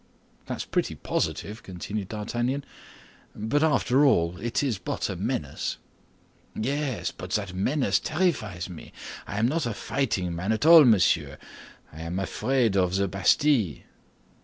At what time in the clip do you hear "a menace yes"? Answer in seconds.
5.11-7.11